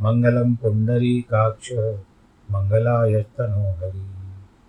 [0.00, 1.72] मङ्गलं पुण्डरीकाक्ष
[2.50, 4.06] मङ्गलायस्तनोहरि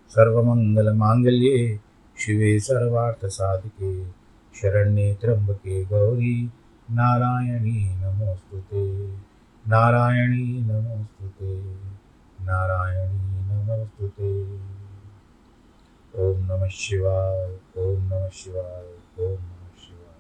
[0.10, 1.80] सर्वमङ्गलमाङ्गल्ये
[2.18, 4.06] शिवे सर्वार्थसाधिके,
[4.56, 6.52] शरण्ये त्र्यम्बके गौरी,
[6.92, 9.08] नारायणी नमोऽस्तु ते।
[9.68, 11.74] नारायणी नमोऽस्तु ते।
[12.46, 14.56] नारायणी नमोऽस्तु ते।
[16.20, 18.86] ॐ नमः शिवाय, ॐ नमः शिवाय,
[19.26, 20.16] ॐ नमः शिवाय।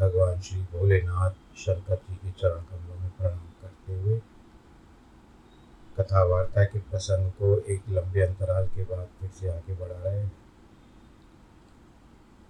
[0.00, 4.20] भगवान श्री भोलेनाथ। शंकर जी के चरण कमलों में प्रणाम करते हुए
[5.98, 10.18] कथा वार्ता के प्रसंग को एक लंबे अंतराल के बाद फिर से आगे बढ़ा रहे
[10.18, 10.32] हैं।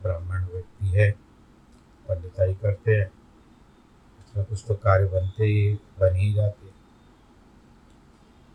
[0.02, 1.10] ब्राह्मण व्यक्ति है,
[2.08, 3.10] पंडिताई करते हैं।
[4.34, 6.66] कुछ कुछ तो कार्य बनते ही बन ही जाते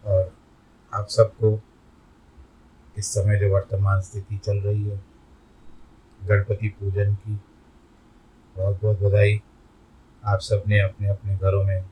[0.06, 0.32] और
[0.94, 1.60] आप सबको
[2.98, 5.04] इस समय जो वर्तमान स्थिति चल रही है,
[6.24, 7.36] गणपति पूजन की
[8.56, 9.42] बहुत बहुत बधाई।
[10.26, 11.84] आप सबने अपने अपने घरों में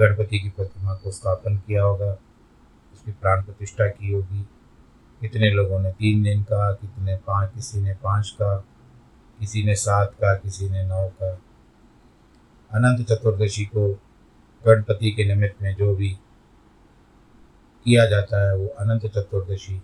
[0.00, 2.12] गणपति की प्रतिमा को स्थापन किया होगा,
[2.92, 4.48] उसकी प्राण प्रतिष्ठा की होगी।
[5.20, 8.56] कितने लोगों ने तीन दिन का, कितने पाँच, किसी ने पाँच का,
[9.40, 11.32] किसी ने सात का, किसी ने नौ का।
[12.70, 13.92] अनंत चतुर्दशी को
[14.66, 16.08] गणपति के निमित्त में जो भी
[17.84, 19.82] किया जाता है, वो अनंत चतुर्दशी,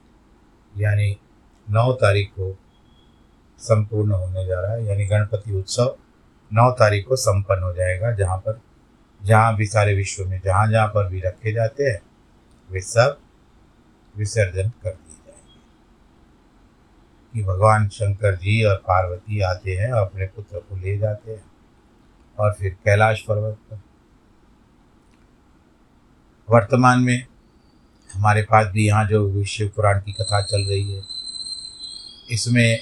[0.78, 1.16] यानी
[1.70, 2.58] नौ तारीख को
[3.58, 5.96] संपूर्ण होने जा रहा है, यानी गणपति उत्सव।
[6.52, 8.60] नौ तारीख को संपन्न हो जाएगा जहाँ पर,
[9.22, 12.02] जहाँ भी सारे विश्व में, जहाँ जहाँ पर भी रखे जाते हैं,
[12.70, 13.20] वे सब
[14.16, 15.60] विसर्जन कर दिए जाएँगे।
[17.32, 21.44] कि भगवान शंकर जी और पार्वती आते हैं और अपने पुत्र को ले जाते हैं
[22.38, 23.80] और फिर कैलाश पर्वत पर।
[26.50, 27.26] वर्तमान में
[28.14, 31.02] हमारे पास भी यहाँ जो विश्व पुराण की कथा चल रही है,
[32.30, 32.80] इसमें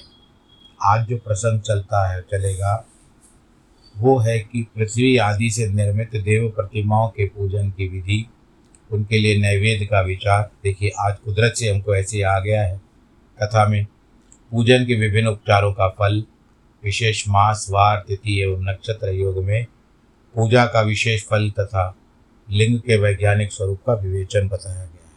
[0.82, 2.86] आज जो प्रसंग चलता है, चलेगा
[3.96, 8.26] वो है कि पृथ्वी आदि से निर्मित देव प्रतिमाओं के पूजन की विधि,
[8.90, 12.80] उनके लिए नैवेद्य का विचार। देखिए, आज कुदरत से हमको ऐसे आ गया है।
[13.42, 13.86] कथा में,
[14.50, 16.24] पूजन के विभिन्न उपचारों का फल,
[16.84, 19.66] विशेष मास, वार, तिथि एवं नक्षत्र योग में
[20.34, 21.96] पूजा का विशेष फल तथा
[22.50, 25.14] लिंग के वैज्ञानिक स्वरूप का विवेचन बताया गया है।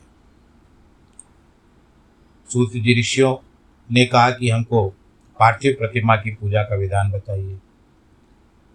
[2.49, 3.35] सूत जी ऋषियों
[3.91, 4.89] ने कहा कि हमको
[5.39, 7.57] पार्थिव प्रतिमा की पूजा का विधान बताइए।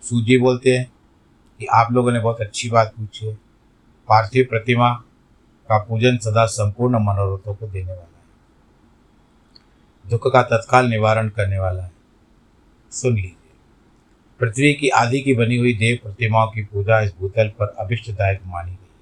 [0.03, 0.93] सूजी बोलते हैं
[1.59, 3.35] कि आप लोगों ने बहुत अच्छी बात पूछी है।
[4.09, 4.95] पार्थिव प्रतिमा
[5.69, 8.23] का पूजन सदा संपूर्ण मनोरथों को देने वाला है।
[10.11, 11.93] दुख का तत्काल निवारण करने वाला है।
[12.91, 13.37] सुन लीजिए।
[14.41, 18.71] पृथ्वी की आदि की बनी हुई देव प्रतिमाओं की पूजा इस भूतल पर अभिष्टदायक मानी
[18.71, 18.93] गई है।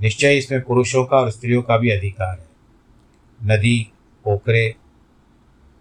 [0.00, 2.48] निश्चय इसमें पुरुषों का और स्त्रियों का भी अधिकार है।
[3.44, 3.92] नदी,
[4.24, 4.74] पोखरे,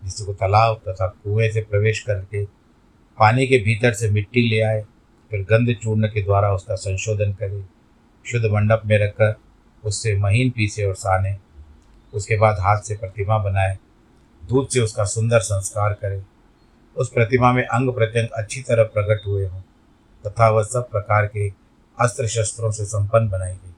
[0.03, 2.58] जिसको तालाब तथा कुएँ से प्रवेश करके
[3.19, 4.81] पानी के भीतर से मिट्टी ले आए,
[5.31, 7.65] फिर गंध चूर्ण के द्वारा उसका संशोधन करे,
[8.25, 9.35] शुद्ध मंडप में रखकर
[9.83, 11.37] उससे महीन पीसे और साने,
[12.13, 13.77] उसके बाद हाथ से प्रतिमा बनाए,
[14.49, 16.21] दूध से उसका सुंदर संस्कार करे।
[16.97, 19.61] उस प्रतिमा में अंग प्रत्यंग अच्छी तरह प्रकट हुए हों,
[20.25, 21.49] तथा वह सब प्रकार के
[21.99, 23.75] अस्त्र शस्त्रों से संपन्न बनाई गई।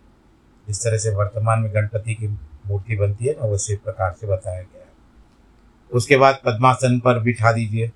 [0.68, 2.28] जिस तरह से वर्तमान में गणपति की
[2.66, 4.88] मूर्ति बनती है ना उसी प्रकार से बताया गया है।
[5.94, 7.92] उसके बाद पद्मासन पर बिठा दीजिए।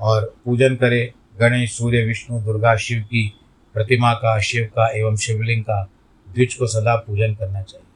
[0.00, 3.40] और पूजन करे गणेश, सूर्य, विष्णु, दुर्गा, शिव की
[3.74, 5.90] प्रतिमा का, शिव का एवं शिवलिंग का
[6.28, 7.86] द्विज को सदा पूजन करना चाहिए।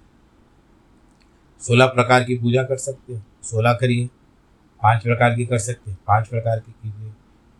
[1.60, 4.06] सोलह प्रकार की पूजा कर सकते हैं। सोलह करिए,
[4.82, 7.08] पाँच प्रकार की कर सकते हैं। पाँच प्रकार की कीजिए।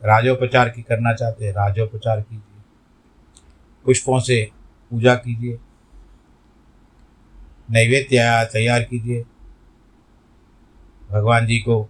[0.04, 2.62] राजोपचार की करना चाहते हैं, राजोपचार कीजिए।
[3.84, 4.50] पुष्पों से
[4.90, 5.58] पूजा कीजिए।
[7.70, 9.24] नैवेद्य तैयार कीजिए।
[11.10, 11.82] भगवान जी को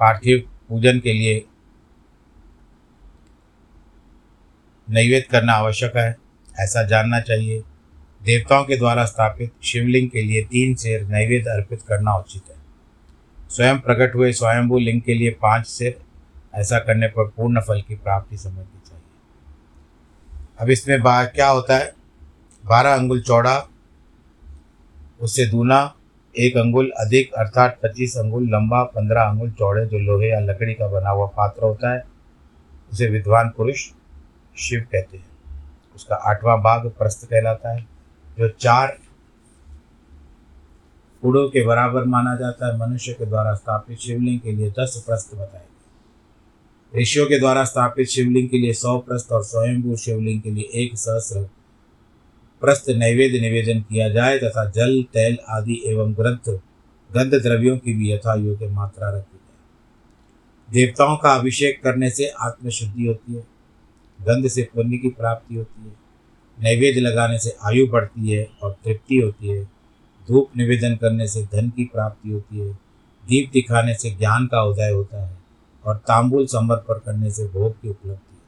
[0.00, 1.46] पार्थिव पूजन के लिए
[4.90, 6.16] नैवेद्य करना आवश्यक है,
[6.60, 7.62] ऐसा जानना चाहिए।
[8.22, 12.56] देवताओं के द्वारा स्थापित शिवलिंग के लिए तीन शेर नैवेद्य अर्पित करना उचित है।
[13.48, 15.98] स्वयं प्रकट हुए स्वयंभू लिंग के लिए पाँच शेर
[16.54, 19.02] ऐसा करने पर पूर्ण फल की प्राप्ति समझनी चाहिए।
[20.58, 21.92] अब इसमें क्या होता है?
[22.66, 23.68] बारह अंगुल चौड़ा,
[25.20, 25.94] उससे दूना,
[26.38, 30.88] एक अंगुल अधिक, अर्थात पच्चीस अंगुल लंबा, पंद्रह अंगुल चौड़े, जो लोहे या लकड़ी का
[30.88, 32.02] बना हुआ पात्र होता है,
[32.92, 33.90] उसे विद्वान पुरुष
[34.58, 35.28] शिव कहते हैं।
[35.94, 37.86] उसका आठवां भाग प्रस्थ कहलाता है,
[38.38, 38.98] जो चार
[41.22, 45.34] पुड़ों के बराबर माना जाता है। मनुष्य के द्वारा स्थापित शिवलिंग के लिए दस प्रस्थ
[45.34, 50.50] बताए गए। ऋषियों के द्वारा स्थापित शिवलिंग के लिए सौ प्रस्थ और स्वयंभू शिवलिंग के
[50.50, 51.50] लिए एक सहस्र
[52.60, 56.58] प्रस्थ नैवेद्य निवेदन किया जाए तथा जल, तेल आदि एवं ग्रंथ
[57.12, 59.56] गंध द्रव्यों की भी यथा योग्य मात्रा रखी जाए।
[60.72, 63.55] देवताओं का अभिषेक करने से आत्मशुद्धि होती है।
[64.18, 65.94] गंध से पुण्य की प्राप्ति होती है,
[66.58, 69.64] नैवेद्य लगाने से आयु बढ़ती है और तृप्ति होती है,
[70.28, 72.72] धूप निवेदन करने से धन की प्राप्ति होती है,
[73.24, 75.36] दीप दिखाने से ज्ञान का उदय होता है
[75.84, 78.40] और तांबुल समर्पण करने से भोग की उपलब्धि होती है।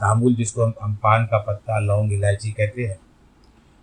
[0.00, 2.98] तांबुल जिसको हम अम्पान का पत्ता, लौंग, इलायची कहते हैं।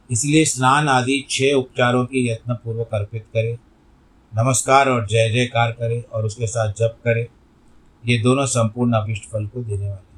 [0.10, 3.58] इसलिए स्नान आदि छह उपचारों की यत्नपूर्वक अर्पित करें,
[4.32, 7.26] नमस्कार और जय जयकार करें और उसके साथ जप करें।
[8.04, 10.13] ये दोनों संपूर्ण अभिष्ट फल को देने वाले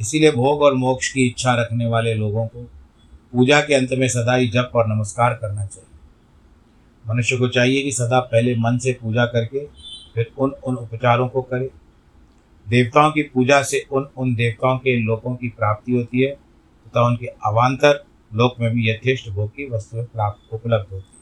[0.00, 2.62] इसीलिए भोग और मोक्ष की इच्छा रखने वाले लोगों को
[3.32, 5.88] पूजा के अंत में सदा ही जप और नमस्कार करना चाहिए।
[7.08, 9.66] मनुष्य को चाहिए कि सदा पहले मन से पूजा करके,
[10.14, 11.70] फिर उन उन उपचारों को करे।
[12.68, 16.32] देवताओं की पूजा से उन उन देवताओं के लोगों की प्राप्ति होती है,
[16.86, 18.04] तथा उनके अवान्तर
[18.34, 21.18] लोक में भी यथेष्ट भोग की वस्तुएँ प्राप्त, उपलब्ध होती है।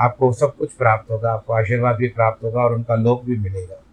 [0.00, 3.84] आपको सब कुछ प्राप्त होगा, आपको आशीर्वाद भी प्राप्त होगा और उनका लोक भी मिलेगा।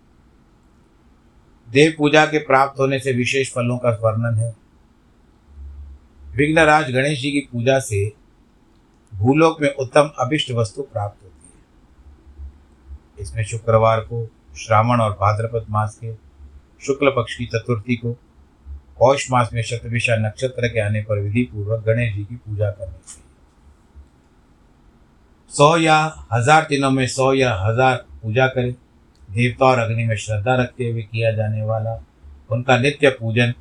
[1.67, 4.53] देव पूजा के प्राप्त होने से विशेष फलों का वर्णन है।
[6.35, 8.05] विघ्नराज गणेश जी की पूजा से
[9.13, 14.25] भूलोक में उत्तम अभिष्ट वस्तु प्राप्त होती है। इसमें शुक्रवार को
[14.57, 16.13] श्रावण और भाद्रपद मास के
[16.81, 18.11] शुक्ल पक्ष की चतुर्थी को
[18.99, 22.91] पौष मास में शतभिषा नक्षत्र के आने पर विधि पूर्वक गणेश जी की पूजा करनी
[22.91, 23.23] चाहिए।
[25.51, 25.97] सौ या
[26.33, 28.73] हज़ार दिनों में सौ या हज़ार पूजा करें।
[29.35, 32.05] देवता और अग्नि में श्रद्धा रखते हुए किया जाने वाला
[32.51, 33.53] उनका नित्य पूजन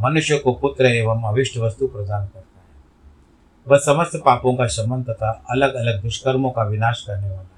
[0.00, 2.48] मनुष्य को पुत्र एवं अविष्ट वस्तु प्रदान करता है।
[3.68, 7.48] वह समस्त पापों का शमन तथा अलग अलग दुष्कर्मों का विनाश करने वाला है।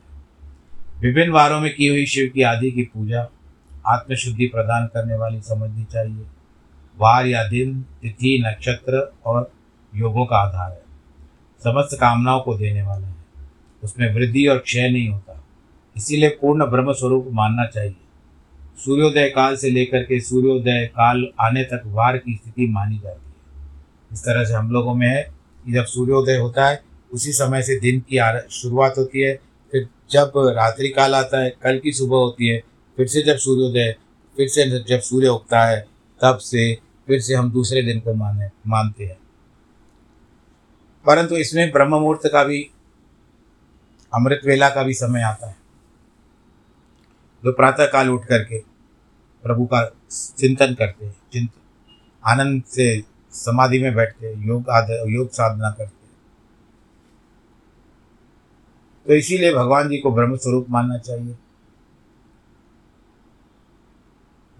[1.01, 3.27] विभिन्न वारों में की हुई शिव की आदि की पूजा
[3.87, 6.27] आत्मशुद्धि प्रदान करने वाली समझनी चाहिए।
[6.99, 9.53] वार या दिन, तिथि, नक्षत्र और
[9.95, 10.83] योगों का आधार है।
[11.65, 13.15] समस्त कामनाओं को देने वाला है।
[13.85, 15.40] उसमें वृद्धि और क्षय नहीं होता।
[15.97, 17.97] इसीलिए पूर्ण ब्रह्म स्वरूप मानना चाहिए।
[18.85, 23.35] सूर्योदय काल से लेकर के सूर्योदय काल आने तक वार की स्थिति मानी जाती है।
[24.13, 25.35] इस तरह से हम लोगों में है
[25.67, 26.83] कि जब सूर्योदय होता है,
[27.13, 29.41] उसी समय से दिन की शुरुआत होती है,
[29.73, 32.63] फिर जब रात्रि काल आता है, कल की सुबह होती है,
[32.97, 33.97] फिर से जब सूर्योदय,
[34.37, 35.87] फिर से जब सूर्य उगता है,
[36.23, 39.19] तब से, फिर से हम दूसरे दिन को माने, मानते हैं।
[41.07, 42.71] परंतु इसमें ब्रह्म मुहूर्त का भी,
[44.15, 45.60] अमृत वेला का भी समय आता है।
[47.45, 48.59] जो प्रातः काल उठ करके
[49.43, 49.91] प्रभु का
[50.39, 51.51] चिंतन करते हैं, चिंत,
[52.27, 54.65] आनंद से समाधि में बैठते हैं, योग
[55.09, 56.01] योग साधना करते हैं।
[59.07, 61.37] तो इसीलिए भगवान जी को ब्रह्म स्वरूप मानना चाहिए।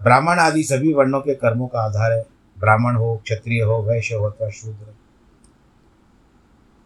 [0.01, 2.25] ब्राह्मण आदि सभी वर्णों के कर्मों का आधार है।
[2.59, 4.95] ब्राह्मण हो, क्षत्रिय हो, वैश्य हो अथवा शूद्र।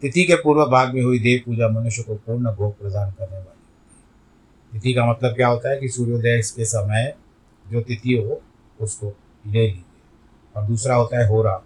[0.01, 3.54] तिथि के पूर्व भाग में हुई देव पूजा मनुष्य को पूर्ण भोग प्रदान करने वाली
[4.75, 7.13] तिथि का मतलब क्या होता है कि सूर्योदय के समय
[7.67, 8.41] जो तिथि हो,
[8.81, 9.07] उसको
[9.47, 9.83] ले लीजिए।
[10.55, 11.61] और दूसरा होता है होरा।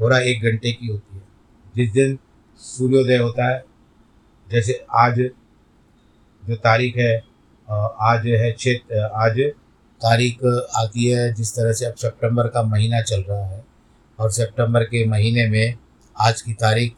[0.00, 1.22] होरा एक घंटे की होती है।
[1.76, 2.18] जिस दिन
[2.56, 3.64] सूर्योदय होता है,
[4.50, 5.18] जैसे आज
[6.44, 7.18] जो तारीख है
[8.00, 8.74] आज है छः
[9.14, 9.40] आज
[10.00, 10.38] तारीख
[10.76, 13.64] आती है, जिस तरह से अब सितंबर का महीना चल रहा है,
[14.18, 15.74] और सितंबर के महीने में
[16.20, 16.94] आज की तारीख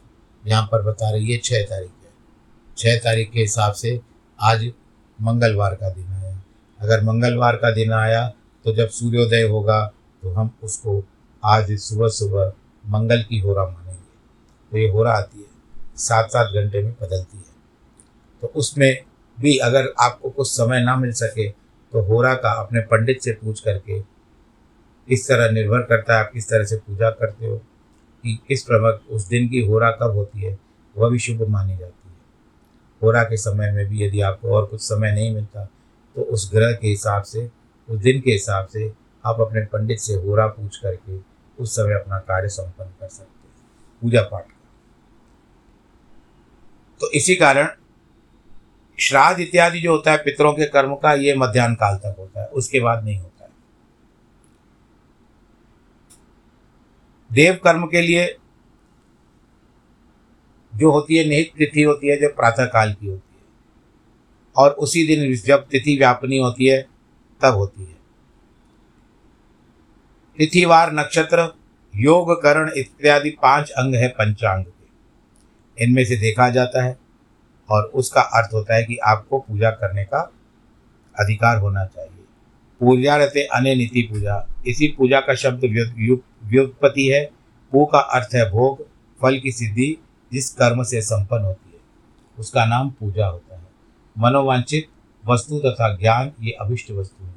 [0.47, 2.11] यहाँ पर बता रही है छः तारीख है।
[2.77, 3.99] छः तारीख के हिसाब से
[4.39, 4.71] आज
[5.19, 6.41] मंगलवार का दिन आया।
[6.79, 8.27] अगर मंगलवार का दिन आया
[8.65, 9.85] तो जब सूर्योदय होगा
[10.23, 11.03] तो हम उसको
[11.43, 12.51] आज सुबह सुबह
[12.83, 14.05] मंगल की होरा मानेंगे।
[14.71, 17.43] तो ये होरा आती है सात सात घंटे में बदलती है।
[18.41, 19.03] तो उसमें
[19.37, 23.59] भी अगर आपको कुछ समय ना मिल सके तो होरा का अपने पंडित से पूछ
[23.59, 24.01] करके
[25.07, 28.99] इस तरह निर्भर करता है, आप किस तरह से पूजा करते हो, कि किस प्रमुख,
[29.09, 30.57] उस दिन की होरा कब होती है,
[30.95, 31.96] वह भी शुभ मानी जाती है।
[33.01, 35.65] होरा के समय में भी यदि आपको और कुछ समय नहीं मिलता
[36.15, 37.49] तो उस ग्रह के हिसाब से,
[37.89, 38.91] उस दिन के हिसाब से
[39.23, 41.17] आप अपने पंडित से होरा पूछ करके
[41.57, 43.55] उस समय अपना कार्य संपन्न कर सकते हैं।
[44.01, 44.45] पूजा पाठ
[47.01, 47.67] तो इसी कारण
[48.99, 52.47] श्राद्ध इत्यादि जो होता है पितरों के कर्म का, ये मध्यान्ह काल तक होता है,
[52.47, 53.49] उसके बाद नहीं होता है।
[57.29, 58.25] देव कर्म के लिए
[60.77, 63.45] जो होती है निहित तिथि होती है जो प्रातः काल की होती है।
[64.57, 66.87] और उसी दिन जब तिथि व्यापनी होती है,
[67.41, 67.97] तब होती है।
[70.37, 71.55] तिथिवार नक्षत्र,
[71.95, 76.97] योग, करण इत्यादि पाँच अंग है पंचांग के। इनमें से देखा जाता है
[77.69, 80.31] और उसका अर्थ होता है कि आपको पूजा करने का
[81.19, 82.23] अधिकार होना चाहिए।
[82.79, 85.61] पूजा रहते अने नीति पूजा। इसी पूजा का शब्द
[86.43, 87.29] व्युत्पत्ति है।
[87.71, 88.87] पू का अर्थ है भोग,
[89.21, 89.97] फल की सिद्धि
[90.33, 91.79] जिस कर्म से संपन्न होती है,
[92.39, 93.67] उसका नाम पूजा होता है।
[94.19, 94.87] मनोवांछित
[95.27, 97.35] वस्तु तथा ज्ञान ये अभिष्ट वस्तु है।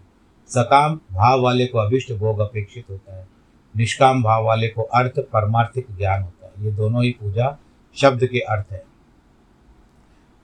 [0.48, 3.28] सकाम भाव वाले को अभिष्ट भोग अपेक्षित होता है।
[3.76, 7.58] निष्काम भाव वाले को अर्थ, परमार्थिक ज्ञान होता है। ये दोनों ही पूजा
[7.96, 8.84] शब्द के अर्थ है।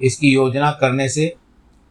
[0.01, 1.37] इसकी योजना करने से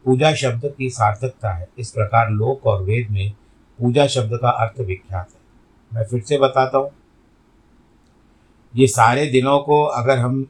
[0.04, 3.32] पूजा शब्द की सार्थकता है। इस प्रकार लोक और वेद में
[3.78, 5.40] पूजा शब्द का अर्थ विख्यात है।
[5.92, 6.90] मैं फिर से बताता हूँ।
[8.76, 10.46] ये सारे दिनों को अगर हम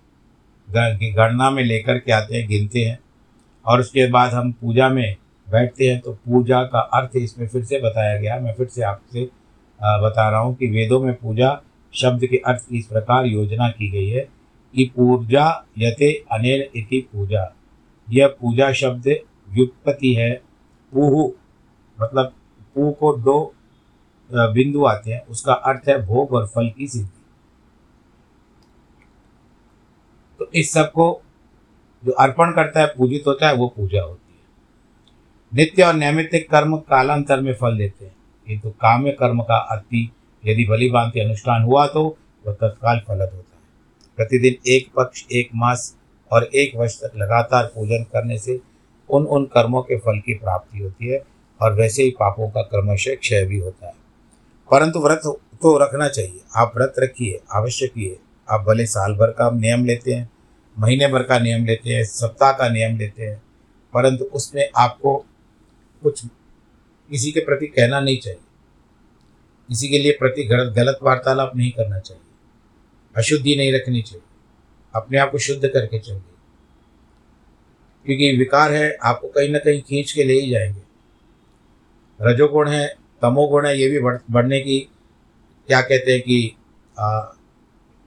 [0.69, 2.99] गणना में लेकर के आते हैं, गिनते हैं,
[3.67, 5.17] और उसके बाद हम पूजा में
[5.47, 9.25] बैठते हैं तो पूजा का अर्थ इसमें फिर से बताया गया मैं फिर से आपसे
[9.81, 11.51] बता रहा हूँ कि वेदों में पूजा
[11.95, 14.21] शब्द के अर्थ की इस प्रकार योजना की गई है
[14.75, 15.47] कि पूजा
[15.79, 17.53] यते अनेन इति पूजा।
[18.09, 19.09] यह पूजा शब्द
[19.49, 20.31] व्युत्पत्ति है।
[20.93, 21.31] पूहु
[21.99, 22.33] मतलब
[22.77, 23.39] पू को दो
[24.31, 27.16] बिंदु आते हैं, उसका अर्थ है भोग और फल की सिद्धि।
[30.39, 31.23] तो इस सबको
[32.05, 34.37] जो अर्पण करता है, पूजित होता है, वो पूजा होती है।
[35.55, 38.17] नित्य और नैमित्तिक कर्म कालांतर में फल देते हैं।
[38.47, 40.13] किंतु तो काम्य कर्म का अति
[40.47, 43.63] यदि भली भांति अनुष्ठान हुआ तो वह तत्काल फलद होता है।
[44.17, 45.97] प्रतिदिन एक पक्ष, एक मास
[46.33, 48.61] और एक वर्ष तक लगातार पूजन करने से
[49.11, 51.25] उन उन कर्मों के फल की प्राप्ति होती है
[51.63, 53.95] और वैसे ही पापों का क्रमशः क्षय भी होता है।
[54.71, 55.21] परंतु व्रत
[55.63, 58.19] तो रखना चाहिए। आप व्रत रखिए आवश्यक ही किए।
[58.51, 60.31] आप भले साल भर का नियम लेते हैं,
[60.79, 63.43] महीने भर का नियम लेते हैं, सप्ताह का नियम लेते हैं,
[63.95, 65.27] परंतु उसमें आपको
[66.03, 66.27] कुछ
[67.11, 68.41] किसी के प्रति कहना नहीं चाहिए।
[69.69, 72.23] किसी के लिए प्रति गलत गलत वार्तालाप नहीं करना चाहिए।
[73.17, 74.23] अशुद्धि नहीं रखनी चाहिए।
[74.95, 76.21] अपने आप को शुद्ध करके चलिए।
[78.07, 80.81] क्योंकि विकार है, आपको कहीं ना कहीं खींच के ले ही जाएँगे।
[82.23, 84.81] रजोगुण है, तमोगुण है, ये भी बढ़, बढ़ने की
[85.67, 86.57] क्या कहते हैं कि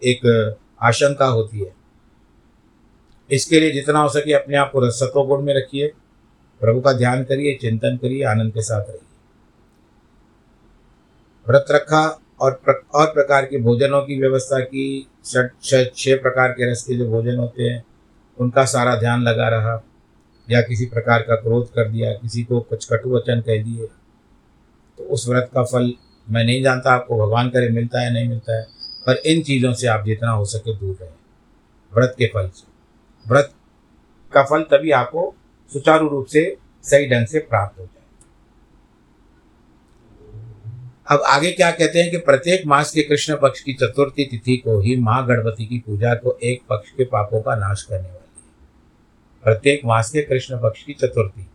[0.02, 1.74] एक आशंका होती है।
[3.30, 5.88] इसके लिए जितना हो सके अपने आप को सत्वगुण में रखिए
[6.62, 9.08] प्रभु का ध्यान करिए चिंतन करिए आनंद के साथ रहिए।
[11.46, 12.02] व्रत रखा
[12.42, 17.10] और प्र, और प्रकार के भोजनों की व्यवस्था की छः प्रकार के रस के जो
[17.10, 17.84] भोजन होते हैं
[18.38, 19.82] उनका सारा ध्यान लगा रहा
[20.48, 23.86] या किसी प्रकार का क्रोध कर दिया किसी को कुछ कटु वचन कह दिए
[24.98, 25.94] तो उस व्रत का फल
[26.28, 28.79] मैं नहीं जानता आपको भगवान करे मिलता है नहीं मिलता है।
[29.10, 31.12] पर इन चीज़ों से आप जितना हो सके दूर रहें।
[31.94, 32.68] व्रत के फल से।
[33.30, 33.54] व्रत
[34.34, 35.36] का फल तभी आपको
[35.74, 38.04] सुचारू रूप से सही ढंग से प्राप्त हो जाए।
[41.12, 44.80] अब आगे क्या कहते हैं कि प्रत्येक मास के कृष्ण पक्ष की चतुर्थी तिथि को
[44.80, 48.54] ही माँ गणपति की पूजा को एक पक्ष के पापों का नाश करने वाली है।
[49.44, 51.48] प्रत्येक मास के कृष्ण पक्ष की चतुर्थी,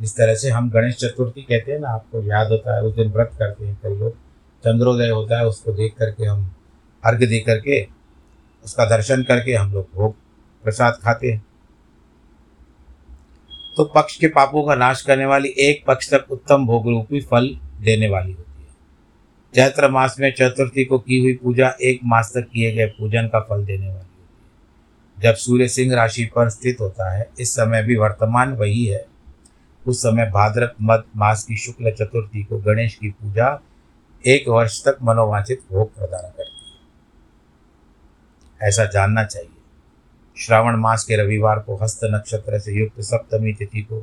[0.00, 3.08] जिस तरह से हम गणेश चतुर्थी कहते हैं ना, आपको याद होता है, उस दिन
[3.08, 4.12] व्रत करते हैं कई लोग।
[4.64, 6.55] चंद्रोदय होता है, उसको देख करके हम
[7.06, 7.88] अर्घ दे करके,
[8.64, 10.14] उसका दर्शन करके हम लोग भोग
[10.64, 11.46] प्रसाद खाते हैं।
[13.76, 17.48] तो पक्ष के पापों का नाश करने वाली एक पक्ष तक उत्तम भोग रूपी फल
[17.80, 18.68] देने वाली होती है।
[19.54, 23.40] चैत्र मास में चतुर्थी को की हुई पूजा एक मास तक किए गए पूजन का
[23.40, 24.26] फल देने वाली होती
[25.18, 29.06] है। जब सूर्य सिंह राशि पर स्थित होता है, इस समय भी वर्तमान वही है।
[29.86, 33.60] उस समय भाद्रक मद मास की शुक्ल चतुर्थी को गणेश की पूजा
[34.26, 36.55] एक वर्ष तक मनोवांछित भोग प्रदान करती है।
[38.60, 39.50] ऐसा जानना चाहिए।
[40.36, 44.00] श्रावण मास के रविवार को हस्त नक्षत्र से युक्त सप्तमी तिथि को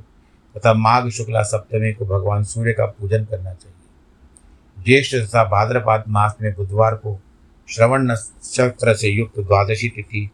[0.56, 6.36] तथा माघ शुक्ला सप्तमी को भगवान सूर्य का पूजन करना चाहिए। ज्येष्ठ तथा भाद्रपाद मास
[6.42, 7.20] में बुधवार को
[7.68, 10.30] श्रवण नक्षत्र से युक्त द्वादशी तिथि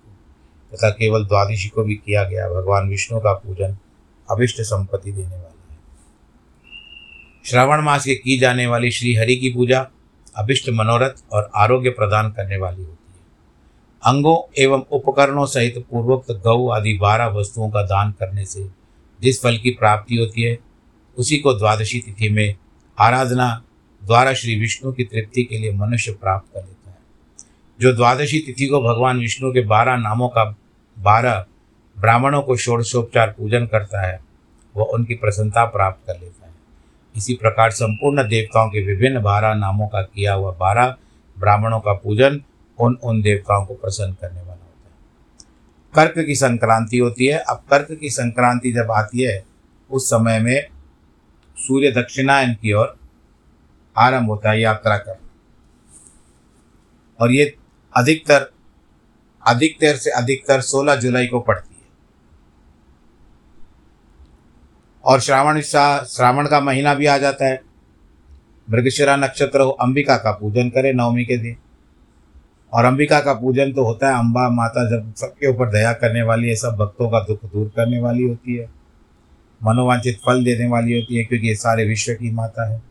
[0.71, 3.77] तथा केवल द्वादशी को भी किया गया भगवान विष्णु का पूजन
[4.31, 5.77] अभिष्ट संपत्ति देने वाला है।
[7.45, 9.87] श्रावण मास के की जाने वाली श्री हरि की पूजा
[10.35, 12.98] अभिष्ट मनोरथ और आरोग्य प्रदान करने वाली होती है
[14.05, 18.69] अंगों एवं उपकरणों सहित पूर्वोक्त गौ आदि बारह वस्तुओं का दान करने से
[19.21, 20.59] जिस फल की प्राप्ति होती है,
[21.17, 22.55] उसी को द्वादशी तिथि में
[22.99, 23.63] आराधना
[24.03, 26.97] द्वारा श्री विष्णु की तृप्ति के लिए मनुष्य प्राप्त कर लेता है।
[27.81, 30.55] जो द्वादशी तिथि को भगवान विष्णु के बारह नामों का
[30.99, 31.45] बारह
[31.99, 34.19] ब्राह्मणों को षोडशोपचार पूजन करता है,
[34.75, 36.53] वह उनकी प्रसन्नता प्राप्त कर लेता है।
[37.17, 40.95] इसी प्रकार संपूर्ण देवताओं के विभिन्न बारह नामों का किया हुआ बारह
[41.39, 42.41] ब्राह्मणों का पूजन
[42.79, 44.95] उन उन देवताओं को प्रसन्न करने वाला होता है?
[45.95, 49.45] कर्क की संक्रांति होती है। अब कर्क की संक्रांति जब आती है,
[49.91, 50.67] उस समय में
[51.57, 52.99] सूर्य दक्षिणायन की ओर
[53.97, 55.19] आरंभ होता है यात्रा कर
[57.19, 57.57] और ये
[57.97, 58.53] अधिकतर
[59.47, 61.87] अधिकतर से अधिकतर 16 जुलाई को पड़ती है।
[65.03, 67.61] और श्रावण श्रावण का महीना भी आ जाता है।
[68.71, 71.57] मृगशिरा नक्षत्र हो, अंबिका का पूजन करें नवमी के दिन।
[72.73, 76.49] और अंबिका का पूजन तो होता है अम्बा माता जब सबके ऊपर दया करने वाली
[76.49, 78.69] है, सब भक्तों का दुख दूर करने वाली होती है,
[79.61, 82.81] मनोवांछित फल देने वाली होती है, क्योंकि ये सारे विश्व की माता है।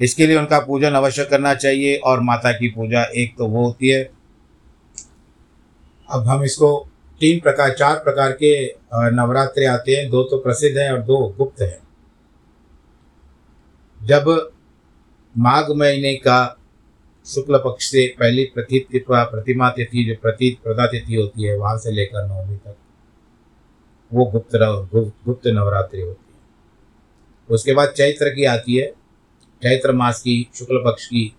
[0.00, 3.88] इसके लिए उनका पूजन अवश्य करना चाहिए और माता की पूजा एक तो वो होती
[3.88, 4.02] है।
[6.08, 6.88] अब हम इसको
[7.20, 8.66] तीन प्रकार, चार प्रकार के
[9.12, 11.78] नवरात्रे आते हैं, दो तो प्रसिद्ध हैं और दो गुप्त हैं।
[14.00, 14.50] जब
[15.34, 16.57] माघ महीने का
[17.28, 21.90] शुक्ल पक्ष से पहली प्रतीत प्रतिमा तिथि जो प्रतीत प्रदा तिथि होती है, वहाँ से
[21.92, 22.76] लेकर नवमी तक,
[24.14, 24.56] वो गुप्त
[25.24, 26.38] गुप्त नवरात्रि होती है।
[27.54, 28.86] उसके बाद चैत्र की आती है।
[29.62, 31.34] चैत्र मास की शुक्ल पक्ष की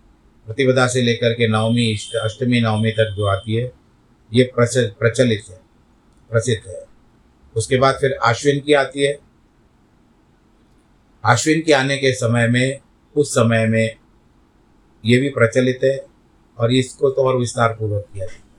[0.45, 3.71] प्रतिपदा से लेकर के नवमी अष्टमी, नवमी तक जो आती है,
[4.33, 4.51] ये
[4.99, 5.59] प्रचलित है,
[6.29, 6.83] प्रसिद्ध है।
[7.55, 9.19] उसके बाद फिर आश्विन की आती है।
[11.25, 12.79] आश्विन के आने के समय में,
[13.15, 13.98] उस समय में
[15.05, 16.05] ये भी प्रचलित है
[16.57, 18.49] और इसको तो और विस्तार पूर्वक किया जाता है।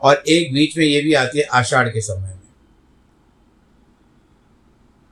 [0.00, 2.40] और एक बीच में ये भी आती है आषाढ़ के समय में।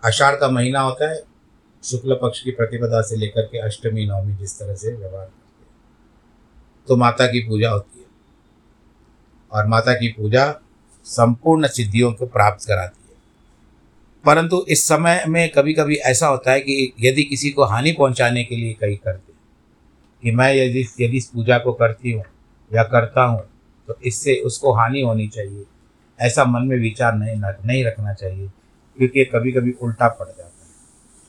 [0.04, 1.22] आषाढ़ का महीना होता है,
[1.84, 5.70] शुक्ल पक्ष की प्रतिपदा से लेकर के अष्टमी, नवमी जिस तरह से व्यवहार करते हैं।
[6.88, 8.06] तो माता की पूजा होती है
[9.52, 10.60] और माता की पूजा
[11.04, 13.16] संपूर्ण सिद्धियों को प्राप्त कराती है।
[14.24, 18.44] परंतु इस समय में कभी कभी ऐसा होता है कि यदि किसी को हानि पहुँचाने
[18.44, 19.31] के लिए कहीं करते
[20.22, 22.24] कि मैं यदि यदि इस पूजा को करती हूँ
[22.70, 23.40] या करता हूँ
[23.88, 25.64] तो इससे उसको हानि होनी चाहिए।
[26.18, 28.46] ऐसा मन में विचार नहीं नहीं रखना चाहिए,
[28.96, 30.50] क्योंकि कभी कभी उल्टा पड़ जाता है।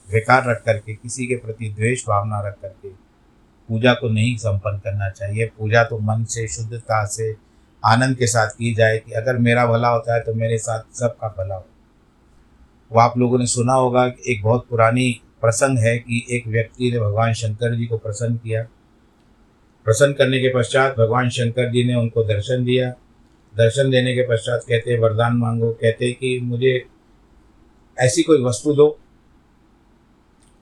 [0.07, 2.89] बेकार रख करके, किसी के प्रति द्वेष भावना रख करके
[3.69, 7.35] पूजा को नहीं संपन्न करना चाहिए। पूजा तो मन से, शुद्धता से,
[7.83, 11.27] आनंद के साथ की जाए कि अगर मेरा भला होता है तो मेरे साथ सबका
[11.37, 11.65] भला हो।
[12.91, 15.09] वो आप लोगों ने सुना होगा कि एक बहुत पुरानी
[15.41, 18.63] प्रसंग है कि एक व्यक्ति ने भगवान शंकर जी को प्रसन्न किया।
[19.85, 22.89] प्रसन्न करने के पश्चात भगवान शंकर जी ने उनको दर्शन दिया।
[23.57, 26.85] दर्शन देने के पश्चात कहते, वरदान मांगो। कहते कि, मुझे
[27.99, 28.99] ऐसी कोई वस्तु दो,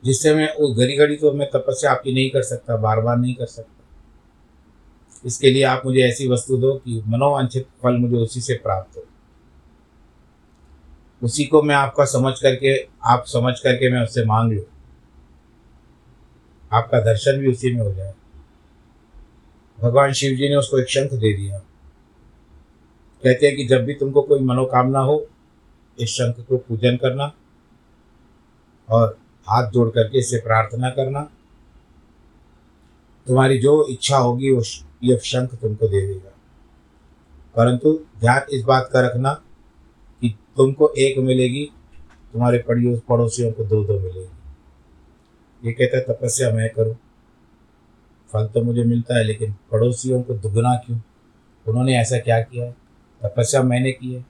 [0.04, 3.36] जिससे मैं वो घड़ी घड़ी तो मैं तपस्या आपकी नहीं कर सकता बार बार नहीं
[3.36, 3.86] कर सकता।
[5.26, 9.04] इसके लिए आप मुझे ऐसी वस्तु दो कि मनोवांछित फल मुझे उसी से प्राप्त हो।
[11.24, 14.66] उसी को मैं आपका समझ करके, आप समझ करके मैं उससे मांग लूँ।
[16.74, 18.14] आपका दर्शन भी उसी में हो जाए
[19.82, 21.60] भगवान शिव जी ने उसको एक शंख दे दिया।
[23.24, 25.28] कहते हैं कि जब भी तुमको कोई मनोकामना हो,
[26.00, 27.34] इस शंख को पूजन करना
[28.89, 29.17] और
[29.50, 31.22] हाथ जोड़ करके इससे प्रार्थना करना।
[33.28, 34.63] तुम्हारी जो इच्छा होगी, वो
[35.04, 36.34] ये शंख तुमको दे देगा।
[37.56, 39.34] परंतु ध्यान इस बात का रखना
[40.22, 41.72] कि तुमको एक मिलेगी,
[42.34, 42.58] तुम्हारे
[43.10, 44.30] पड़ोसियों को दो दो मिलेगी।
[45.67, 46.96] ये कहता है, तपस्या मैं करूँ।
[48.34, 51.00] फल तो मुझे मिलता है लेकिन पड़ोसियों को दुगना क्यों?
[51.67, 52.65] उन्होंने ऐसा क्या किया?
[52.65, 52.76] है
[53.24, 54.26] तपस्या मैंने की है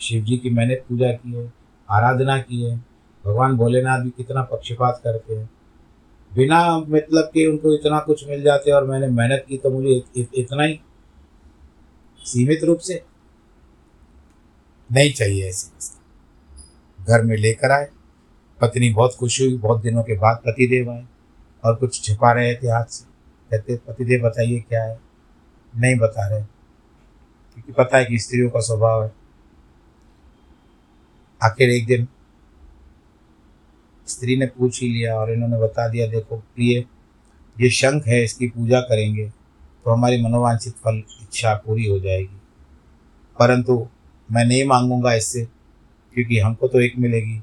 [0.00, 1.52] शिव जी की मैंने पूजा की है
[1.90, 2.76] आराधना की है
[3.24, 5.50] भगवान भोलेनाथ भी कितना पक्षपात करते हैं।
[6.34, 10.28] बिना मतलब के उनको इतना कुछ मिल जाते और मैंने मेहनत की तो मुझे इत,
[10.34, 10.80] इतना ही?
[12.18, 13.04] सीमित रूप से?
[14.92, 15.96] नहीं चाहिए ऐसी
[17.04, 17.88] घर में लेकर आए।
[18.60, 21.06] पत्नी बहुत खुश हुई बहुत दिनों के बाद पतिदेव आए
[21.64, 23.13] और कुछ छिपा रहे थे हाथ से।
[23.50, 24.98] कहते, पतिदेव, बताइए क्या है?
[25.72, 29.12] नहीं बता रहे क्योंकि पता है कि स्त्रियों का स्वभाव है।
[31.40, 32.06] आखिर एक दिन
[34.08, 36.78] स्त्री ने पूछ ही लिया और इन्होंने बता दिया, देखो प्रिय,
[37.56, 39.28] ये शंख है, इसकी पूजा करेंगे
[39.84, 42.40] तो हमारी मनोवांछित फल इच्छा पूरी हो जाएगी।
[43.38, 43.76] परंतु
[44.28, 45.44] मैं नहीं मांगूँगा इससे,
[46.14, 47.40] क्योंकि हमको तो एक मिलेगी।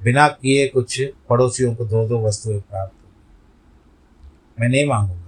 [0.00, 5.25] बिना किए कुछ पड़ोसियों को दो दो वस्तुएँ प्राप्त होगी। मैं नहीं मांगूँगा।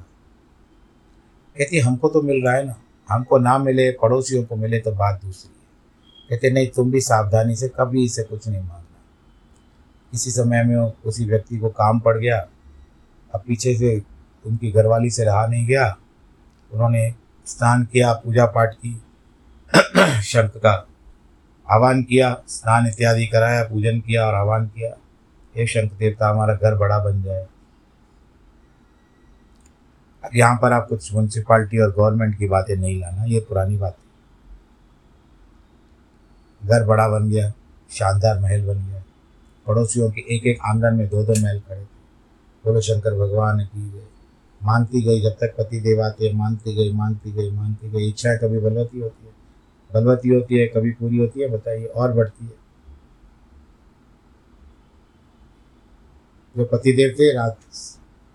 [1.59, 2.75] कहती हमको तो मिल रहा है ना।
[3.11, 5.59] हमको ना मिले, पड़ोसियों को मिले तो बात दूसरी है।
[6.31, 8.85] कहते नहीं, तुम भी सावधानी से कभी इसे कुछ नहीं मांगना
[10.12, 12.49] किसी समय में उसी व्यक्ति को काम पड़ गया।
[13.35, 14.03] अब पीछे से
[14.47, 15.99] उनकी घरवाली से रहा नहीं गया।
[16.73, 17.14] उन्होंने
[17.47, 19.03] स्नान किया पूजा पाठ की,
[20.23, 20.87] शंख का
[21.71, 24.90] आह्वान किया, स्नान इत्यादि कराया, पूजन किया और आह्वान किया।
[25.57, 27.47] हे शंख देवता, हमारा घर बड़ा बन जाए।
[30.35, 34.09] यहाँ पर आप कुछ म्यूनसिपाल्टी और गवर्नमेंट की बातें नहीं लाना, ये पुरानी बात है।
[36.68, 37.52] घर बड़ा बन गया,
[37.90, 39.02] शानदार महल बन गया।
[39.66, 41.98] पड़ोसियों के एक एक आँगन में दो दो महल खड़े थे।
[42.64, 44.02] बोलो, शंकर भगवान की
[44.62, 48.59] मानती गई, जब तक पति देव आते मानती गई मानती गई मानती गई। इच्छाएँ कभी
[48.59, 49.33] बलवती होती है।
[49.94, 52.68] बलवती होती है, कभी पूरी होती है, बताइए, और बढ़ती है।
[56.57, 57.59] जो पति थे, रात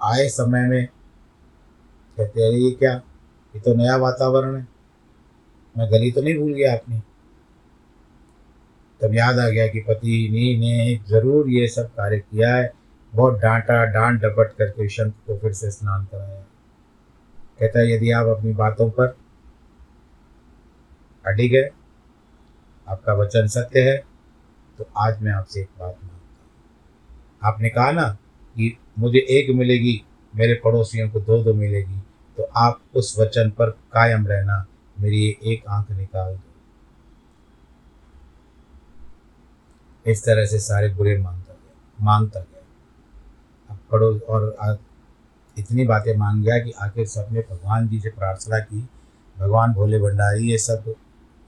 [0.03, 0.87] आए समय में
[2.17, 2.93] कहते अरे ये क्या?
[3.53, 4.67] ये तो नया वातावरण है।
[5.75, 7.01] मैं गली तो नहीं भूल गया अपनी
[9.01, 12.71] तब याद आ गया कि पति ने, ने ज़रूर ये सब कार्य किया है।
[13.13, 16.41] बहुत डांटा डांट डपट करके शंख को फिर से स्नान कराया।
[17.59, 19.15] कहता है यदि आप अपनी बातों पर
[21.25, 21.69] अड़ी गए
[22.87, 23.97] आपका वचन सत्य है
[24.79, 26.21] तो आज मैं आपसे एक बात माँगता हूँ।
[27.43, 28.07] आपने कहा ना
[28.55, 30.01] कि मुझे एक मिलेगी
[30.33, 31.99] मेरे पड़ोसियों को दो दो मिलेगी।
[32.37, 34.65] तो आप उस वचन पर कायम रहना
[34.99, 36.49] मेरी एक आँख निकाल दो।
[40.05, 42.61] इस तरह से सारे बुरे माँगता गया माँगता गया।
[43.69, 44.79] अब पड़ोस और
[45.57, 48.87] इतनी बातें मांग गया कि आखिर सबने भगवान जी से प्रार्थना की,
[49.37, 50.93] भगवान भोले भंडारी, ये सब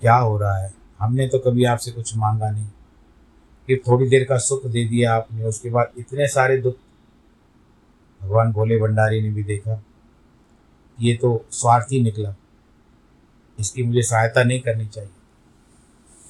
[0.02, 0.74] क्या हो रहा है?
[1.00, 2.67] हमने तो कभी आपसे कुछ मांगा नहीं।
[3.67, 6.76] फिर थोड़ी देर का सुख दे दिया आपने, उसके बाद इतने सारे दुख
[8.21, 9.82] भगवान भोले भंडारी ने भी देखा।
[11.00, 12.36] ये तो स्वार्थी निकला।
[13.60, 15.10] इसकी मुझे सहायता नहीं करनी चाहिए।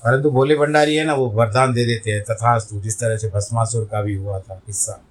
[0.06, 3.86] परंतु भोले भंडारी है ना, वो वरदान दे देते हैं, तथास्तु, जिस तरह से भस्मासुर
[3.86, 5.04] का भी हुआ था किस्सा।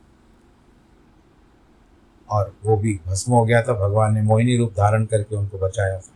[2.30, 6.00] और वो भी भस्म हो गया था, भगवान ने मोहिनी रूप धारण करके उनको बचाया
[6.00, 6.10] था।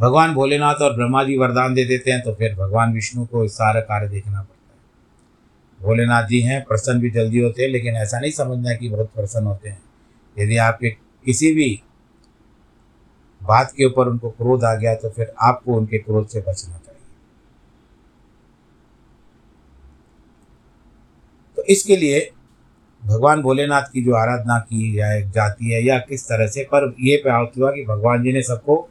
[0.00, 3.80] भगवान भोलेनाथ और ब्रह्मा जी वरदान दे देते हैं तो फिर भगवान विष्णु को सारा
[3.80, 4.80] कार्य देखना पड़ता है।
[5.86, 9.46] भोलेनाथ जी हैं, प्रसन्न भी जल्दी होते हैं, लेकिन ऐसा नहीं समझना कि बहुत प्रसन्न
[9.46, 9.82] होते हैं।
[10.38, 11.82] यदि आपके किसी भी
[13.42, 17.00] बात के ऊपर उनको क्रोध आ गया तो फिर आपको उनके क्रोध से बचना चाहिए।
[21.56, 22.30] तो इसके लिए
[23.02, 27.20] भगवान भोलेनाथ की जो आराधना की जाए, जाती है या किस तरह से, पर यह
[27.22, 28.88] प्राप्त हुआ कि भगवान जी ने सबको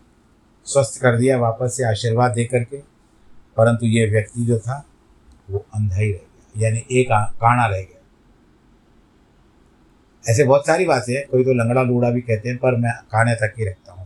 [0.65, 2.77] स्वस्थ कर दिया, वापस से आशीर्वाद दे करके।
[3.57, 4.83] परंतु ये व्यक्ति जो था,
[5.49, 8.00] वो अंधा ही रह गया, यानी एक काणा रह गया।
[10.29, 13.35] ऐसे बहुत सारी बातें हैं, कोई तो लंगड़ा लूड़ा भी कहते हैं, पर मैं काने
[13.35, 14.01] तक ही रखता हूँ।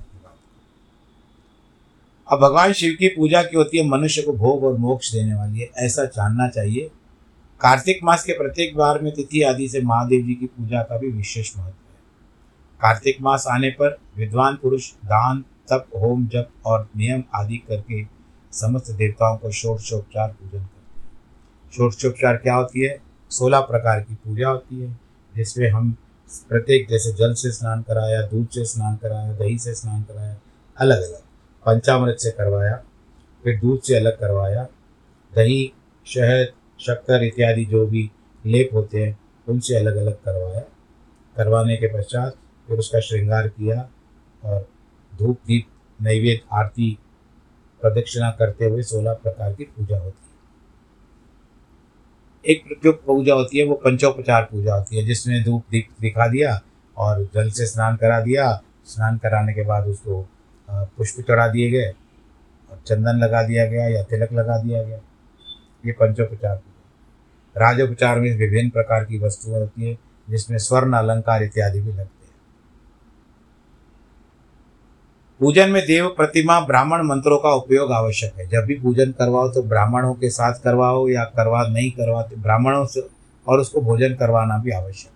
[2.31, 3.87] अब भगवान शिव की पूजा की होती है?
[3.87, 6.91] मनुष्य को भोग और मोक्ष देने वाली है, ऐसा जानना चाहिए।
[7.61, 11.07] कार्तिक मास के प्रत्येक बार में तिथि आदि से महादेव जी की पूजा का भी
[11.07, 11.99] विशेष महत्व है।
[12.81, 18.03] कार्तिक मास आने पर विद्वान पुरुष दान, तप, होम, जप और नियम आदि करके
[18.51, 21.07] समस्त देवताओं को षोडशोपचार पूजन करते हैं।
[21.73, 23.01] षोडशोपचार क्या होती है?
[23.29, 24.99] सोलह प्रकार की पूजा होती है,
[25.35, 25.97] जिसमें हम
[26.49, 30.37] प्रत्येक जैसे जल से स्नान कराया, दूध से स्नान कराया, दही से स्नान कराया
[30.77, 31.21] अलग अलग
[31.65, 32.83] पंचामृत से करवाया,
[33.43, 34.63] फिर दूध से अलग करवाया,
[35.35, 35.73] दही,
[36.05, 36.47] शहद,
[36.79, 38.11] शक्कर इत्यादि जो भी
[38.45, 40.61] लेप होते हैं, उनसे अलग अलग करवाया।
[41.35, 42.35] करवाने के पश्चात
[42.67, 43.89] फिर उसका श्रृंगार किया
[44.43, 44.67] और
[45.15, 45.67] धूप दीप,
[46.01, 46.97] नैवेद्य, आरती
[47.81, 50.24] प्रदक्षिणा करते हुए सोलह प्रकार की पूजा होती है।
[52.45, 56.59] एक जो पूजा होती है, वो पंचोपचार पूजा होती है जिसमें धूप दिख, दिखा दिया
[56.97, 60.21] और जल से स्नान करा दिया, स्नान कराने के बाद उसको
[60.69, 61.89] पुष्प चढ़ा दिए गए
[62.71, 64.99] और चंदन लगा दिया गया या तिलक लगा दिया गया।
[65.85, 66.73] ये पंचोपचार पूजा
[67.55, 69.97] राजोपचार में विभिन्न प्रकार की वस्तुएँ होती है,
[70.29, 72.33] जिसमें स्वर्ण अलंकार इत्यादि भी लगते हैं
[75.41, 79.61] पूजन में देव प्रतिमा ब्राह्मण मंत्रों का उपयोग आवश्यक है। जब भी पूजन करवाओ तो
[79.63, 83.01] ब्राह्मणों के साथ करवाओ या करवा नहीं करवाते ब्राह्मणों से
[83.47, 85.13] और उसको भोजन करवाना भी आवश्यक है।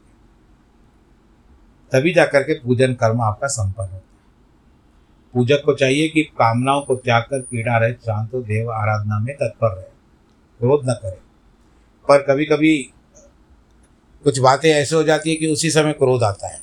[1.91, 4.01] तभी जाकर के पूजन कर्म आपका संपन्न होता है।
[5.33, 9.75] पूजक को चाहिए कि कामनाओं को त्याग कर पीड़ा रहे शांत देव आराधना में तत्पर
[9.75, 9.83] रहे,
[10.59, 11.19] क्रोध न करे।
[12.07, 12.77] पर कभी कभी
[14.25, 16.59] कुछ बातें ऐसे हो जाती है कि उसी समय क्रोध आता है।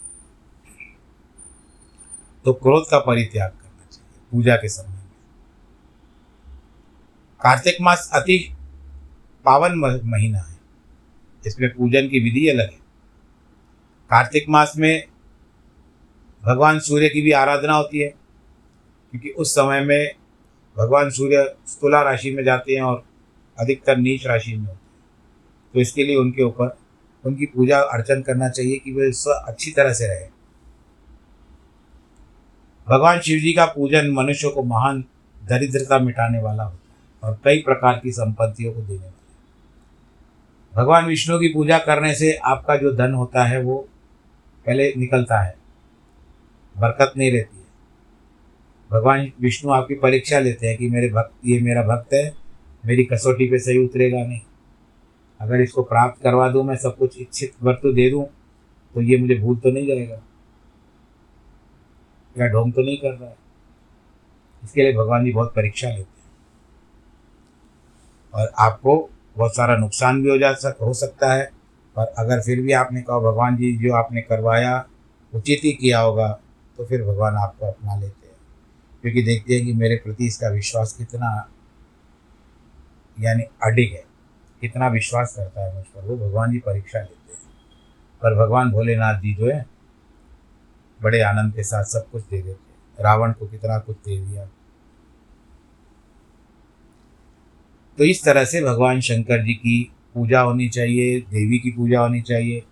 [2.46, 5.04] तो क्रोध का परित्याग करना चाहिए, पूजा के समय में।
[7.40, 8.38] कार्तिक मास अति
[9.44, 10.54] पावन महीना है
[11.44, 12.78] इसमें पूजन की विधि अलग है।
[14.10, 15.04] कार्तिक मास में
[16.42, 20.14] भगवान सूर्य की भी आराधना होती है, क्योंकि उस समय में
[20.76, 21.42] भगवान सूर्य
[21.80, 23.02] तुला राशि में जाते हैं और
[23.58, 24.80] अधिकतर नीच राशि में होते हैं।
[25.74, 26.76] तो इसके लिए उनके ऊपर
[27.24, 30.35] उनकी पूजा अर्चन करना चाहिए कि वे स्व अच्छी तरह से रहे।
[32.86, 35.04] भगवान शिव जी का पूजन मनुष्य को महान
[35.42, 39.12] दरिद्रता मिटाने वाला होता है और कई प्रकार की संपत्तियों को देने वाला
[40.74, 43.76] भगवान विष्णु की पूजा करने से आपका जो धन होता है वो
[44.66, 45.54] पहले निकलता है,
[46.74, 47.64] बरकत नहीं रहती है।
[48.90, 52.32] भगवान विष्णु आपकी परीक्षा लेते हैं कि मेरे भक्त, ये मेरा भक्त है,
[52.84, 54.40] मेरी कसौटी पे सही उतरेगा नहीं।
[55.40, 58.24] अगर इसको प्राप्त करवा दूँ, मैं सब कुछ इच्छित वस्तु दे दूँ
[58.94, 60.20] तो ये मुझे भूल तो नहीं जाएगा।
[62.38, 63.36] या ढोंग तो नहीं कर रहा है।
[64.64, 66.16] इसके लिए भगवान जी बहुत परीक्षा लेते हैं।
[68.34, 71.50] और आपको बहुत सारा नुकसान भी हो जा सक, हो सकता है।
[71.96, 74.86] पर अगर फिर भी आपने कहा, भगवान जी, जो आपने करवाया,
[75.34, 76.40] उचित ही किया होगा
[76.78, 78.36] तो फिर भगवान आपको अपना लेते हैं।
[79.02, 81.48] क्योंकि देखते हैं कि मेरे प्रति इसका विश्वास कितना,
[83.20, 84.04] यानी अडिग है।
[84.60, 87.40] कितना विश्वास करता है मुझ पर। वो भगवान जी परीक्षा लेते हैं।
[88.22, 89.75] पर भगवान भोलेनाथ जी जो है
[91.02, 94.44] बड़े आनंद के साथ सब कुछ दे देते रावण को कितना कुछ दे दिया।
[97.98, 102.20] तो इस तरह से भगवान शंकर जी की पूजा होनी चाहिए, देवी की पूजा होनी
[102.20, 102.62] चाहिए,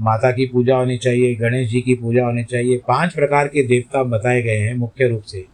[0.00, 4.02] माता की पूजा होनी चाहिए, गणेश जी की पूजा होनी चाहिए। पाँच प्रकार के देवता
[4.02, 5.46] बताए गए हैं मुख्य रूप से।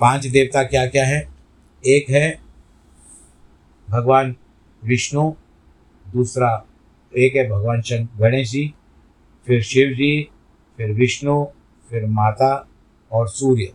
[0.00, 1.28] पाँच देवता क्या क्या है?
[1.86, 2.38] एक है
[3.90, 4.36] भगवान
[4.84, 5.34] विष्णु,
[6.12, 6.66] दूसरा
[7.16, 8.74] एक है भगवान शंकर गणेश जी,
[9.46, 10.30] फिर शिव जी
[10.76, 11.44] फिर विष्णु,
[11.90, 12.68] फिर माता
[13.12, 13.72] और सूर्य।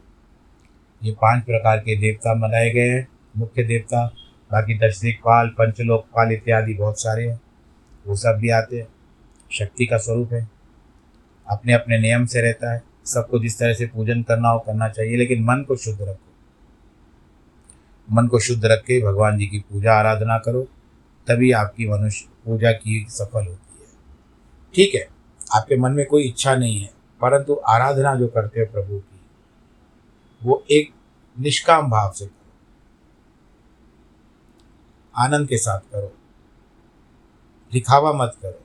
[1.03, 3.07] ये पाँच प्रकार के देवता मनाए गए हैं,
[3.37, 4.07] मुख्य देवता।
[4.51, 7.41] बाकी दश दिक्पाल पंचलोकपाल इत्यादि बहुत सारे हैं,
[8.07, 8.87] वो सब भी आते हैं।
[9.51, 10.49] शक्ति का स्वरूप है।
[11.49, 15.17] अपने अपने नियम से रहता है। सबको जिस तरह से पूजन करना हो करना चाहिए,
[15.17, 16.33] लेकिन मन को शुद्ध रखो।
[18.11, 20.63] मन को शुद्ध रख के भगवान जी की पूजा, आराधना करो,
[21.27, 23.87] तभी आपकी मनुष्य पूजा की सफल होती है।
[24.75, 25.18] ठीक है।
[25.55, 26.89] आपके मन में कोई इच्छा नहीं है,
[27.21, 29.19] परंतु आराधना जो करते हो प्रभु की,
[30.41, 30.93] वो एक
[31.37, 32.35] निष्काम भाव से करो।
[35.15, 36.11] आनंद के साथ करो।
[37.71, 38.63] दिखावा मत करो।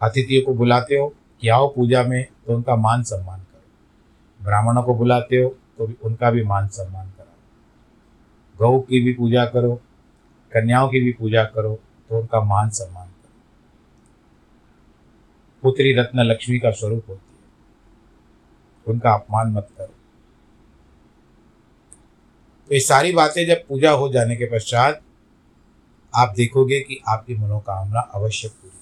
[0.00, 1.08] अतिथियों को बुलाते हो
[1.40, 5.48] कि आओ पूजा में तो उनका मान सम्मान करो। ब्राह्मणों को बुलाते हो
[5.78, 7.24] तो भी उनका भी मान सम्मान कराओ
[8.58, 9.74] गौ की भी पूजा करो,
[10.52, 11.74] कन्याओं की भी पूजा करो
[12.10, 13.08] तो उनका मान सम्मान
[15.66, 17.44] पुत्री रत्न लक्ष्मी का स्वरूप होती है।
[18.86, 19.94] उनका अपमान मत करो।
[22.68, 25.00] तो ये सारी बातें जब पूजा हो जाने के पश्चात
[26.12, 28.74] आप देखोगे कि आपकी मनोकामना अवश्य पूरी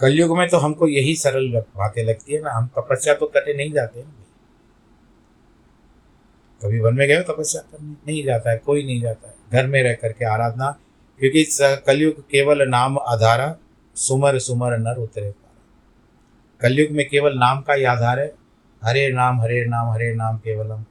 [0.00, 3.72] कलयुग में तो हमको यही सरल बातें लगती है ना, हम तपस्या तो करने नहीं
[3.72, 4.12] जाते ना
[6.62, 7.92] कभी वन में गए हो तपस्या करने?
[8.06, 10.70] नहीं जाता है, कोई नहीं जाता है। घर में रह करके आराधना,
[11.20, 11.44] क्योंकि
[11.86, 13.46] कलयुग केवल नाम आधारा
[13.96, 18.32] सुमर सुमर नर उतरे पारा। कलयुग में केवल नाम का ही आधार है।
[18.82, 20.82] हरे नाम हरे नाम हरे नाम केवलम।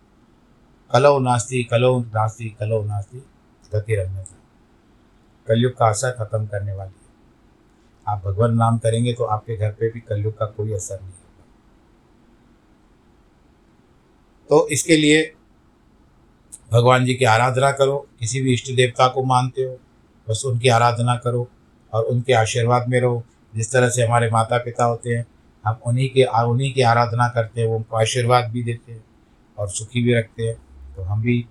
[0.92, 3.18] कलो नास्ती कलो नास्ती कलो नास्ती,
[3.72, 4.38] गति रखने का
[5.48, 7.10] कलयुग का असर खत्म करने वाली है।
[8.08, 11.46] आप भगवान नाम करेंगे तो आपके घर पे भी कलयुग का कोई असर नहीं होगा।
[14.50, 15.24] तो इसके लिए
[16.72, 19.80] भगवान जी की आराधना करो। किसी भी इष्ट देवता को मानते हो,
[20.28, 21.48] बस उनकी आराधना करो।
[21.94, 23.24] और उनके आशीर्वाद में रहो।
[23.56, 25.26] जिस तरह से हमारे माता पिता होते हैं,
[25.66, 29.04] हम उन्हीं के उन्हीं की आराधना करते हैं, वो उनको आशीर्वाद भी देते हैं
[29.58, 30.56] और सुखी भी रखते हैं।
[30.96, 31.46] तो हम भी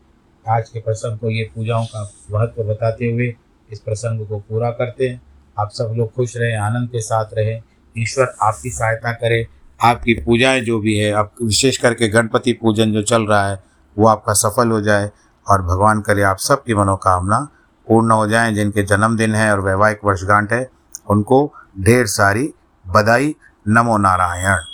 [0.48, 3.35] आज के प्रसंग को, ये पूजाओं का महत्व बताते हुए
[3.72, 5.20] इस प्रसंग को पूरा करते हैं।
[5.59, 7.62] आप सब लोग खुश रहें, आनंद के साथ रहें।
[7.98, 9.46] ईश्वर आपकी सहायता करे,
[9.83, 13.62] आपकी पूजाएँ जो भी है, आप विशेष करके गणपति पूजन जो चल रहा है,
[13.98, 15.11] वो आपका सफल हो जाए
[15.48, 17.48] और भगवान करे आप सबकी मनोकामना
[17.90, 20.70] पूर्ण हो जाएँ, जिनके जन्मदिन है और वैवाहिक वर्षगांठ है,
[21.11, 22.55] उनको ढेर सारी
[22.88, 23.37] बधाई।
[23.68, 24.69] नमो नारायण।